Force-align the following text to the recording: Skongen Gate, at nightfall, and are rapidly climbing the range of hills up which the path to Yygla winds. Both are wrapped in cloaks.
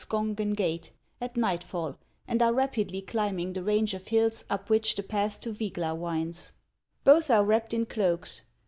Skongen 0.03 0.55
Gate, 0.55 0.89
at 1.21 1.37
nightfall, 1.37 1.95
and 2.27 2.41
are 2.41 2.55
rapidly 2.55 3.03
climbing 3.03 3.53
the 3.53 3.61
range 3.61 3.93
of 3.93 4.07
hills 4.07 4.43
up 4.49 4.67
which 4.67 4.95
the 4.95 5.03
path 5.03 5.39
to 5.41 5.51
Yygla 5.51 5.95
winds. 5.95 6.53
Both 7.03 7.29
are 7.29 7.45
wrapped 7.45 7.71
in 7.71 7.85
cloaks. 7.85 8.41